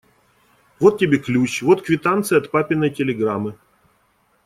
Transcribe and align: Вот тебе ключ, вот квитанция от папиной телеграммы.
Вот 0.79 0.97
тебе 0.97 1.19
ключ, 1.19 1.61
вот 1.61 1.83
квитанция 1.83 2.39
от 2.39 2.49
папиной 2.49 2.89
телеграммы. 2.89 3.53